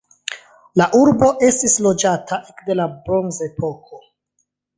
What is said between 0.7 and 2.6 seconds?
La urbo estis loĝata